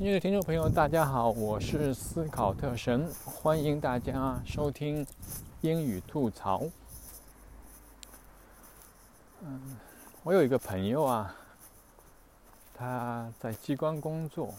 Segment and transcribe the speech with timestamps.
[0.00, 5.06] 亲爱的听众朋友，大家好，我是思考特神，欢迎大家收听
[5.60, 6.62] 英语吐槽。
[9.42, 9.76] 嗯，
[10.22, 11.36] 我有一个朋友啊，
[12.72, 14.54] 他在机关工作，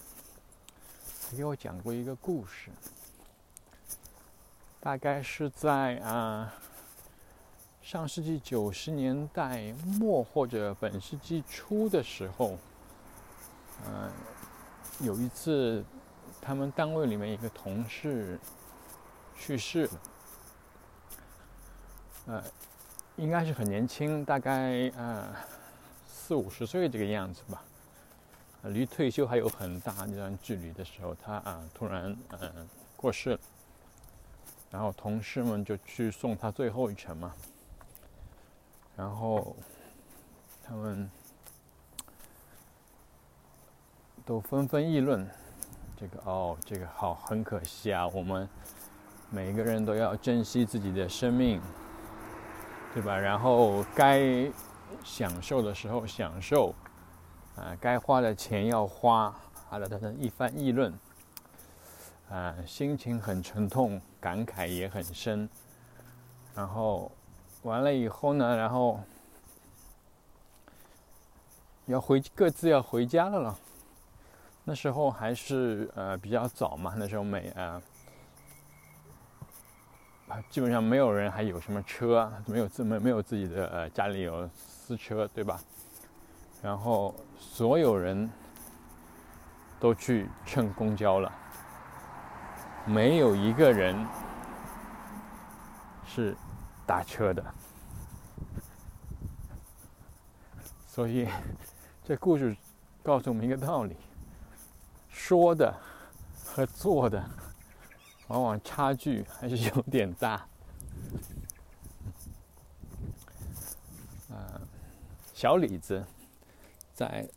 [1.27, 2.69] 他给我讲过一个故事，
[4.79, 6.53] 大概是在啊
[7.81, 12.59] 上世纪九十年代末或者本世纪初的时候，
[13.87, 14.11] 嗯。
[15.03, 15.83] 有一次，
[16.39, 18.39] 他们单位里面一个同事
[19.35, 19.85] 去世。
[19.85, 20.01] 了，
[22.27, 22.43] 呃，
[23.15, 25.35] 应该是很年轻，大概呃
[26.07, 27.63] 四五十岁这个样子吧，
[28.63, 33.39] 离退休还有很大一段距离的时候，他啊突然呃过世了，
[34.69, 37.33] 然后同事们就去送他最后一程嘛，
[38.95, 39.55] 然后
[40.63, 41.09] 他们。
[44.31, 45.29] 都纷纷议论，
[45.97, 48.07] 这个哦，这个好，很可惜啊。
[48.07, 48.47] 我们
[49.29, 51.61] 每个人都要珍惜自己的生命，
[52.93, 53.17] 对吧？
[53.17, 54.49] 然后该
[55.03, 56.73] 享受的时候享受，
[57.57, 59.35] 啊，该花的钱要花，
[59.67, 60.97] 好的，等等一番议论，
[62.29, 65.49] 啊，心情很沉痛，感慨也很深。
[66.55, 67.11] 然后
[67.63, 68.97] 完了以后呢，然后
[71.87, 73.59] 要回各自要回家了了。
[74.63, 77.81] 那时候还是呃比较早嘛，那时候没啊，
[80.49, 85.59] 基本上没有人还有什么车，没有自没没有自己的呃家里有私车对吧？
[86.61, 88.29] 然后所有人
[89.79, 91.31] 都去乘公交了，
[92.85, 93.95] 没有一个人
[96.05, 96.37] 是
[96.85, 97.43] 打车的，
[100.85, 101.27] 所以
[102.05, 102.55] 这故事
[103.01, 103.97] 告诉我们一个道理。
[105.11, 105.75] 说的
[106.43, 107.23] 和做的，
[108.27, 110.47] 往往差距还是有点大。
[114.29, 114.61] 呃，
[115.33, 116.03] 小李子
[116.93, 117.23] 在《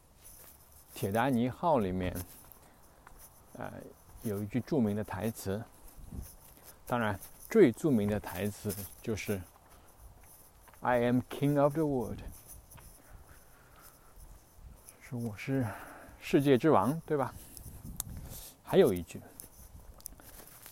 [0.94, 2.16] 铁达尼号》里面，
[3.58, 3.70] 呃，
[4.22, 5.62] 有一句著名的台词，
[6.86, 7.18] 当然
[7.50, 9.40] 最著名的台词就是
[10.80, 12.20] “I am king of the world”，
[15.02, 15.66] 说我是
[16.20, 17.34] 世界之王，对吧？
[18.66, 19.20] 还有一句，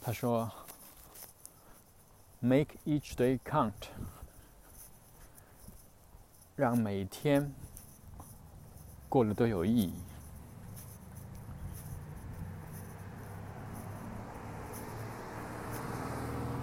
[0.01, 0.51] 他说
[2.41, 3.73] ：“Make each day count，
[6.57, 7.53] 让每天
[9.09, 9.95] 过得都有意义。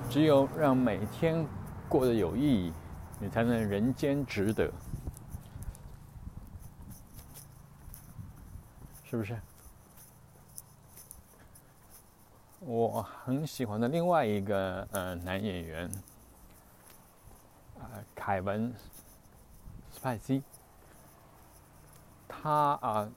[0.10, 1.48] 只有让每天
[1.88, 2.74] 过得有意义，
[3.20, 4.70] 你才能人间值得，
[9.06, 9.40] 是不是？”
[12.70, 15.90] 我很喜欢的另外一个呃男演员，
[17.80, 18.72] 啊，凯文·
[19.92, 20.44] 斯派西，
[22.28, 23.10] 他啊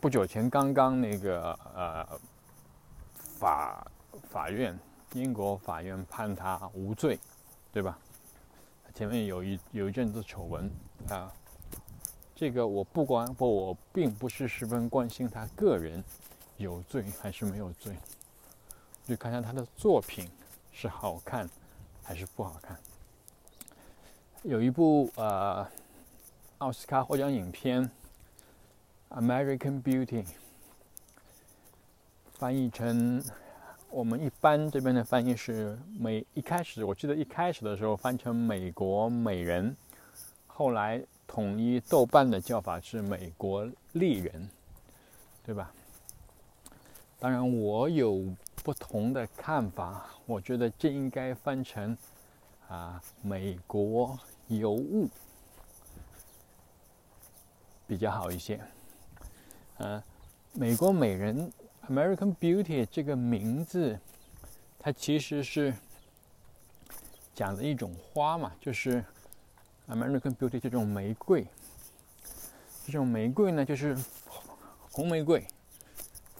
[0.00, 2.18] 不久前刚刚那个呃
[3.38, 3.86] 法
[4.30, 4.74] 法院
[5.12, 7.20] 英国法院判他无罪，
[7.70, 7.98] 对吧？
[8.94, 10.70] 前面有一有一阵子丑闻
[11.10, 11.30] 啊，
[12.34, 16.02] 这个我不管不我并不是十分关心他个人
[16.56, 17.94] 有罪还是没有罪。
[19.08, 20.28] 去看看他的作品
[20.70, 21.48] 是好看
[22.04, 22.78] 还是不好看。
[24.42, 25.66] 有一部呃
[26.58, 27.90] 奥斯卡获奖影片
[29.18, 30.22] 《American Beauty》，
[32.34, 33.24] 翻译成
[33.88, 36.22] 我们一般这边的翻译是美。
[36.34, 39.70] 一开始我记得一开始的时候翻成《美国美人》，
[40.46, 44.42] 后来统一豆瓣的叫法是《美国丽人》，
[45.46, 45.72] 对吧？
[47.18, 48.22] 当然我有。
[48.62, 51.96] 不同的看法，我觉得这应该翻成
[52.68, 55.08] 啊，美国尤物
[57.86, 58.60] 比较好一些。
[59.78, 60.02] 呃，
[60.52, 61.50] 美国美人
[61.88, 63.98] （American Beauty） 这个名字，
[64.78, 65.72] 它其实是
[67.34, 69.04] 讲的一种花嘛，就是
[69.88, 71.46] American Beauty 这种玫瑰。
[72.84, 73.96] 这种玫瑰呢，就是
[74.90, 75.46] 红玫瑰。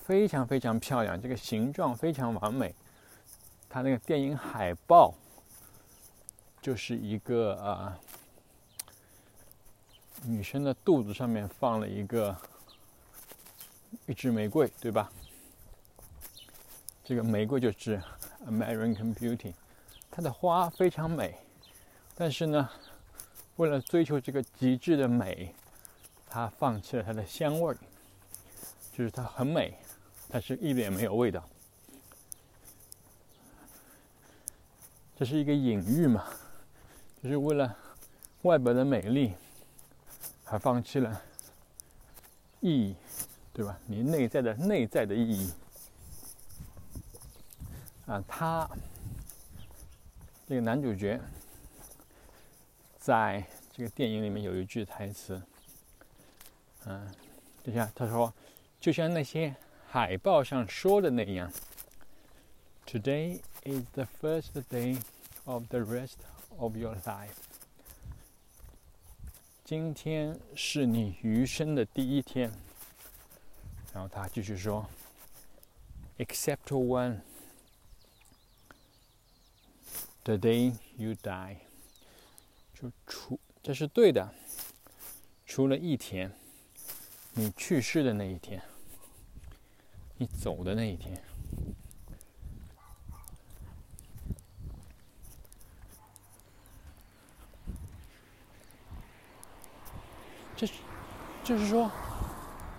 [0.09, 2.75] 非常非常漂亮，这个形状非常完美。
[3.69, 5.13] 它那个电影海报
[6.63, 8.01] 就是一个啊，
[10.25, 12.35] 女生的肚子上面放了一个
[14.07, 15.13] 一支玫瑰，对吧？
[17.05, 18.03] 这个玫瑰就是
[18.47, 19.53] American Beauty，
[20.11, 21.39] 它的花非常美，
[22.15, 22.71] 但是呢，
[23.57, 25.55] 为了追求这个极致的美，
[26.31, 27.77] 它放弃了它的香味儿，
[28.91, 29.77] 就是它很美。
[30.29, 31.43] 但是一点没有味道。
[35.17, 36.25] 这是一个隐喻嘛，
[37.23, 37.77] 就是为了
[38.43, 39.33] 外表的美丽，
[40.45, 41.21] 而放弃了
[42.61, 42.97] 意义，
[43.53, 43.77] 对吧？
[43.87, 45.53] 你内在的内在的意义
[48.07, 48.71] 啊，他
[50.47, 51.21] 这个男主角
[52.97, 55.43] 在这个电影里面有一句台词，
[56.85, 57.13] 嗯，
[57.65, 58.33] 等下他说，
[58.81, 59.53] 就像那些
[59.90, 61.52] 海报上说的那样。
[62.86, 64.98] Today is the first day
[65.46, 66.18] of the rest
[66.58, 67.36] of your life。
[69.64, 72.52] 今天是你余生的第一天。
[73.94, 74.90] 然后他继续说，
[76.18, 77.20] except one
[80.24, 81.58] the day you die。
[82.74, 84.34] 就除这是对的，
[85.46, 86.34] 除了一天，
[87.34, 88.62] 你去世的那一天，
[90.19, 91.21] 你走的那一天。
[100.57, 100.73] 这是，
[101.45, 101.89] 就是说，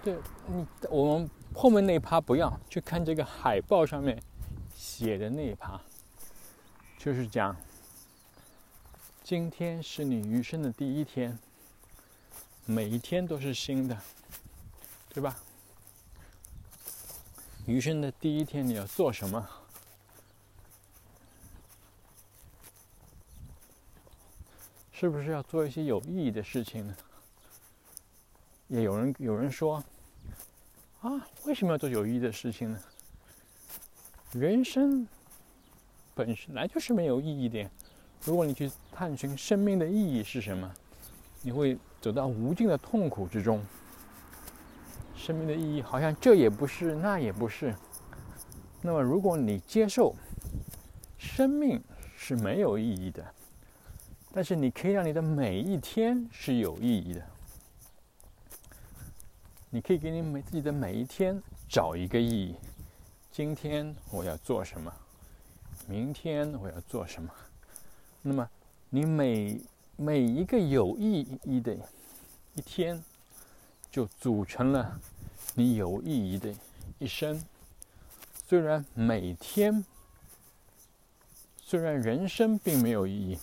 [0.03, 4.21] 对你，我们后面那一趴不要去看这个海报上面
[4.75, 5.79] 写的那一趴，
[6.97, 7.55] 就是讲，
[9.23, 11.39] 今天是你余生的第一天，
[12.65, 13.97] 每一天都是新的，
[15.13, 15.37] 对吧？
[17.69, 19.47] 余生的第一天你要做什么？
[24.91, 26.95] 是不是要做一些有意义的事情呢？
[28.69, 29.83] 也有人有人说，
[31.01, 32.79] 啊，为什么要做有意义的事情呢？
[34.31, 35.07] 人生
[36.15, 37.69] 本来就是没有意义的。
[38.23, 40.73] 如果你去探寻生命的意义是什么，
[41.43, 43.63] 你会走到无尽的痛苦之中。
[45.19, 47.75] 生命的意义好像这也不是，那也不是。
[48.81, 50.15] 那么，如果你接受
[51.17, 51.83] 生命
[52.15, 53.25] 是没有意义的，
[54.31, 57.21] 但是你可以让你的每一天是有意义的。
[59.69, 62.55] 你可以给你每自己的每一天找一个意义。
[63.29, 64.91] 今天我要做什么？
[65.85, 67.29] 明天我要做什么？
[68.21, 68.49] 那么，
[68.89, 69.59] 你每
[69.97, 71.75] 每一个有意义的
[72.55, 73.03] 一天，
[73.91, 74.99] 就组成了
[75.55, 76.53] 你有意义的
[76.97, 77.43] 一生。
[78.47, 79.85] 虽然每天，
[81.61, 83.37] 虽然人生并没有意义，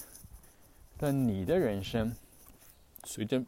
[0.96, 2.14] 但你的人生
[3.04, 3.44] 随着。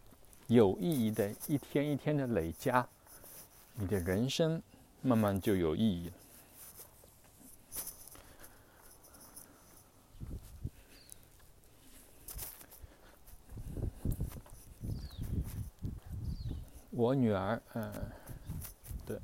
[0.51, 2.89] 有意义的一天一天的累加，
[3.75, 4.63] 你的人生
[5.03, 6.15] 慢慢就有意义了。
[16.99, 17.93] 我女儿，嗯，
[19.07, 19.23] 的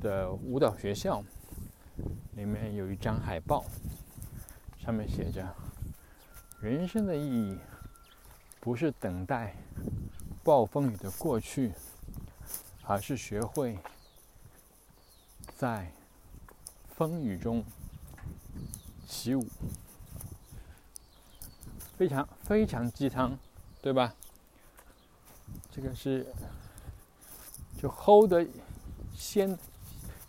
[0.00, 1.22] 的舞蹈学校
[2.32, 3.62] 里面有一张海报，
[4.78, 5.46] 上面写着
[6.62, 7.58] “人生的意义”。
[8.58, 9.54] 不是等待
[10.42, 11.72] 暴风雨的过去，
[12.84, 13.78] 而是学会
[15.56, 15.92] 在
[16.88, 17.62] 风雨中
[19.06, 19.46] 起舞。
[21.98, 23.38] 非常非常鸡汤，
[23.82, 24.14] 对吧？
[25.80, 26.26] 这个是
[27.80, 28.44] 就齁的
[29.14, 29.56] 先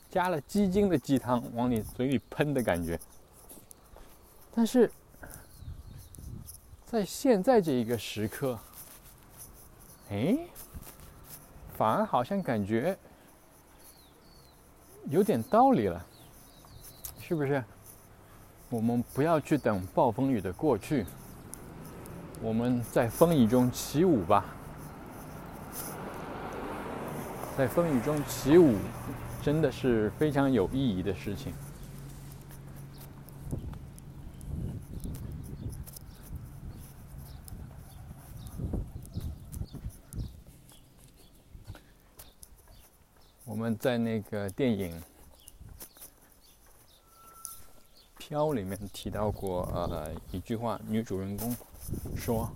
[0.07, 2.99] 加了鸡精的鸡汤往你嘴里喷的感觉，
[4.53, 4.91] 但是。
[6.85, 8.57] 在现在这一个时刻，
[10.09, 10.39] 哎，
[11.77, 12.97] 反而好像感觉
[15.07, 16.03] 有点道理了，
[17.21, 17.63] 是不是？
[18.71, 21.05] 我们不要去等暴风雨的过去，
[22.41, 24.43] 我们在风雨中起舞吧，
[27.59, 28.77] 在风雨中起舞，
[29.43, 31.53] 真的是非常有意义的事情。
[43.43, 44.97] 我们在那个电影
[48.17, 51.53] 《飘》里面提到过，呃，一句话，女主人公
[52.15, 52.49] 说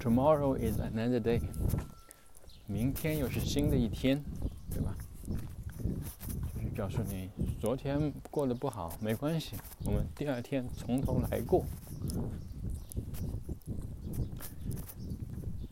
[0.00, 1.40] ：“Tomorrow is another day。”
[2.66, 4.22] 明天又是新的一天，
[4.70, 4.96] 对吧？
[6.54, 7.28] 就是告诉你，
[7.60, 11.64] 昨天过得不好没关系，我们第二天从头来过。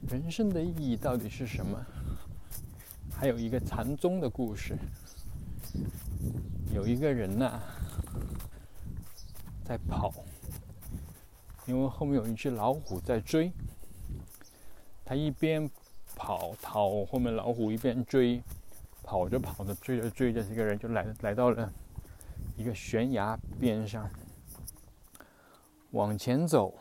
[0.08, 1.78] 人生的意义到底是什么？
[3.12, 4.76] 还有一个禅宗的故事，
[6.74, 7.60] 有一个人呐，
[9.64, 10.12] 在跑，
[11.66, 13.52] 因为后面有一只老虎在追，
[15.04, 15.70] 他一边
[16.30, 18.40] 跑跑，后面老虎一边追，
[19.02, 21.72] 跑着跑着追着追着，这个人就来来到了
[22.56, 24.08] 一个悬崖边上。
[25.90, 26.72] 往前走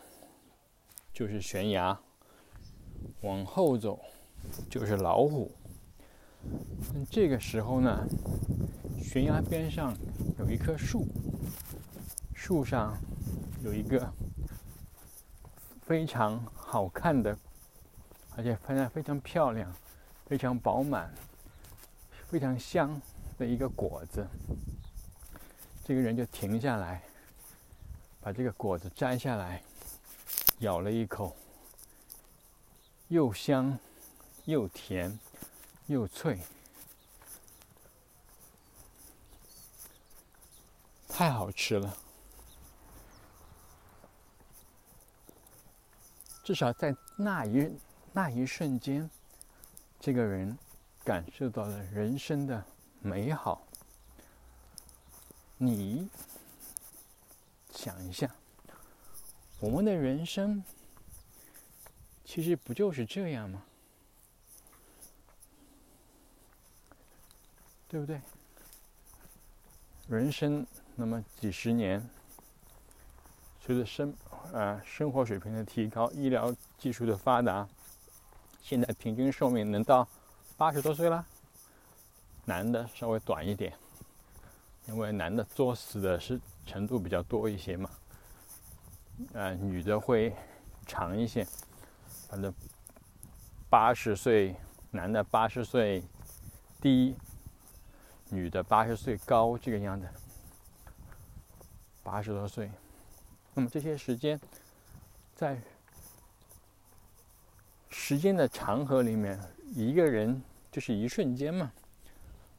[1.11, 1.99] 就是悬崖，
[3.21, 3.99] 往后走
[4.69, 5.51] 就是老虎。
[7.09, 8.05] 这个时候呢，
[9.01, 9.97] 悬崖边上
[10.37, 11.07] 有一棵树，
[12.35, 12.95] 树上
[13.63, 14.13] 有一个
[15.81, 17.35] 非常好看的，
[18.35, 19.73] 而且非常非常漂亮、
[20.25, 21.13] 非常饱满、
[22.29, 23.01] 非常香
[23.37, 24.27] 的一个果子。
[25.85, 27.03] 这个人就停下来，
[28.21, 29.61] 把这个果子摘下来，
[30.59, 31.35] 咬了一口，
[33.07, 33.77] 又香
[34.45, 35.19] 又甜。
[35.89, 36.39] 又脆，
[41.07, 41.97] 太好吃了。
[46.43, 47.75] 至少在那一
[48.11, 49.09] 那一瞬间，
[49.99, 50.57] 这个人
[51.03, 52.63] 感受到了人生的
[53.01, 53.61] 美好。
[55.57, 56.09] 你
[57.71, 58.29] 想一下，
[59.59, 60.63] 我们的人生
[62.25, 63.63] 其实不就是这样吗？
[67.87, 68.21] 对不对？
[70.07, 72.07] 人生那么几十年，
[73.61, 74.13] 随着生
[74.53, 77.67] 啊生活水平的提高，医疗技术的发达，
[78.61, 80.07] 现在平均寿命能到
[80.57, 81.25] 八十多岁了。
[82.45, 83.73] 男的稍微短一点，
[84.87, 87.89] 因为男的作死的是程度比较多一些嘛。
[89.33, 90.35] 呃，女的会
[90.85, 91.45] 长一些，
[92.27, 92.53] 反正
[93.69, 94.55] 八十岁，
[94.91, 96.03] 男的八十岁
[96.81, 97.15] 低。
[98.31, 100.07] 女的八十岁高这个样子，
[102.03, 102.69] 八十多岁，
[103.55, 104.39] 那么这些时间，
[105.35, 105.59] 在
[107.89, 109.39] 时间的长河里面，
[109.75, 110.41] 一个人
[110.71, 111.71] 就是一瞬间嘛。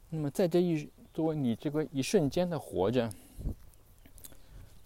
[0.09, 3.09] 那么在这一作为你这个一瞬间的活着，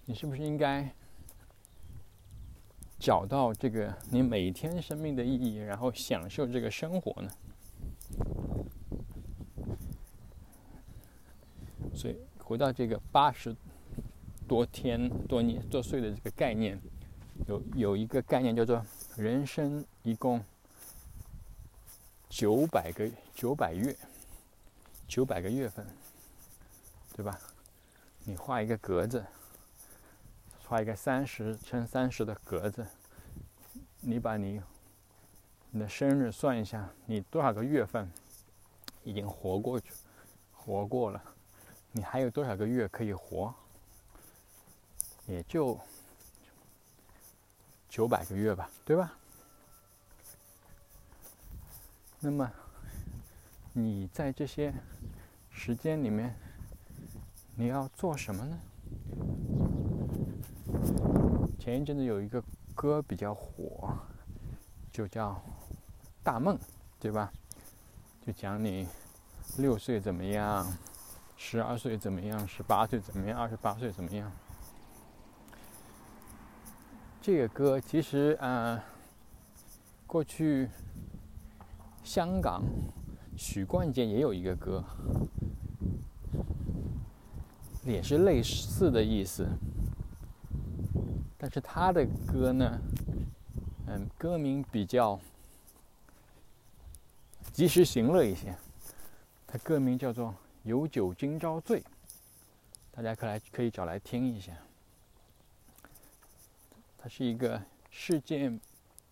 [0.06, 0.88] 你是不是应该
[3.00, 7.30] 找到这个你每天生命的意义，然后享受这个生活呢？
[11.94, 13.56] 所以回到这个八十
[14.48, 16.80] 多天多年多岁的这个概念，
[17.48, 18.84] 有有一个概念叫做
[19.16, 20.44] 人生一共
[22.30, 23.96] 九百个九百月，
[25.08, 25.86] 九百个月份，
[27.14, 27.40] 对吧？
[28.24, 29.24] 你画一个格子，
[30.68, 32.88] 画一个三十乘三十的格子，
[34.02, 34.62] 你把你
[35.72, 38.12] 你的生日算一下，你多少个月份
[39.04, 39.92] 已经活过去，
[40.52, 41.22] 活过了？
[41.92, 43.54] 你还有多少个月可以活？
[45.28, 45.80] 也就
[47.96, 49.14] 九百个月吧，对吧？
[52.20, 52.52] 那么
[53.72, 54.74] 你在这些
[55.50, 56.36] 时间里面，
[57.56, 58.60] 你要做什么呢？
[61.58, 62.44] 前一阵子有一个
[62.76, 63.98] 歌比较火，
[64.92, 65.32] 就叫
[66.22, 66.58] 《大梦》，
[67.00, 67.32] 对吧？
[68.28, 68.86] 就讲你
[69.58, 70.68] 六岁怎么样。
[71.38, 72.46] 十二岁怎么样？
[72.46, 73.40] 十八岁怎么样？
[73.40, 74.30] 二十八岁怎么样？
[77.26, 78.80] 这个歌其实嗯，
[80.06, 80.70] 过去
[82.04, 82.62] 香港
[83.36, 84.84] 许冠杰也有一个歌，
[87.84, 89.44] 也是类似的意思，
[91.36, 92.80] 但是他的歌呢，
[93.88, 95.20] 嗯，歌名比较
[97.52, 98.56] 及时行乐一些，
[99.48, 100.32] 他歌名叫做。
[100.62, 101.84] 有酒今朝醉，
[102.92, 104.52] 大家可来可以找来听一下。
[107.06, 108.52] 它是一个世界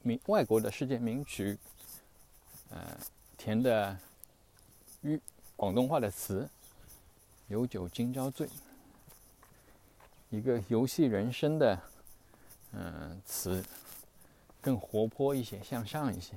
[0.01, 1.55] 名外国的世界名曲，
[2.71, 2.97] 呃，
[3.37, 3.95] 填的
[5.01, 5.19] 粤
[5.55, 6.49] 广东话的词。
[7.49, 8.49] 有酒今朝醉，
[10.31, 11.79] 一个游戏人生的
[12.71, 13.63] 嗯词，
[14.59, 16.33] 更活泼一些，向上一些。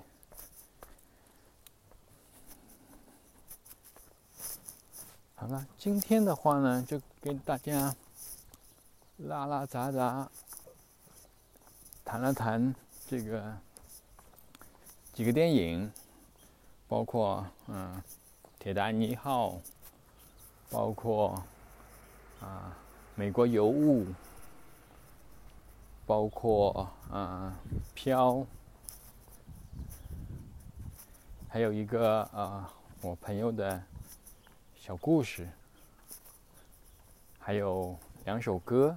[5.35, 7.97] 好了，今天的话呢，就跟大家
[9.17, 10.31] 拉拉杂杂
[12.07, 12.73] 谈了谈
[13.09, 13.59] 这个
[15.13, 15.93] 几个电影，
[16.87, 18.01] 包括嗯
[18.61, 19.51] 《铁达尼号》，
[20.71, 21.43] 包括
[22.41, 22.73] 啊
[23.17, 24.05] 《美国尤物》，
[26.07, 27.53] 包括啊
[27.93, 28.35] 《飘》，
[31.49, 32.73] 还有一个啊
[33.03, 33.83] 我朋友的。
[34.79, 35.49] 小故事，
[37.41, 38.97] 还有两首歌。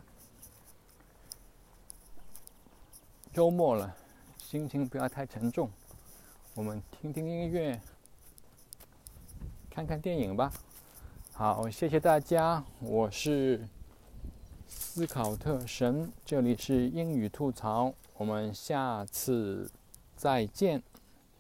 [3.40, 3.96] 周末了，
[4.38, 5.70] 心情不要太沉重，
[6.56, 7.80] 我们听听音乐，
[9.70, 10.52] 看看电影吧。
[11.32, 13.66] 好，谢谢大家，我是
[14.68, 19.72] 斯考特神，这里是英语吐槽，我们下次
[20.18, 20.84] 再见。